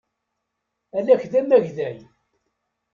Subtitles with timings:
[0.97, 1.97] Alak d amagday.